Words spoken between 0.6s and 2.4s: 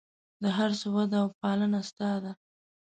څه وده او پالنه ستا ده.